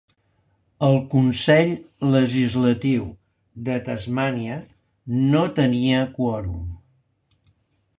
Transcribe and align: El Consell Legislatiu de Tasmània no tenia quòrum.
El 0.87 0.95
Consell 1.11 1.73
Legislatiu 2.15 3.05
de 3.69 3.79
Tasmània 3.91 4.59
no 5.31 5.47
tenia 5.63 6.05
quòrum. 6.19 6.63